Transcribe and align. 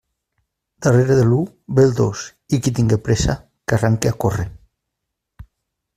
Darrere 0.85 1.17
de 1.19 1.25
l'u 1.33 1.41
ve 1.79 1.85
el 1.89 1.93
dos, 1.99 2.23
i 2.57 2.61
qui 2.67 2.73
tinga 2.79 3.01
pressa 3.09 3.39
que 3.69 3.79
arranque 3.79 4.13
a 4.15 4.19
córrer. 4.25 4.51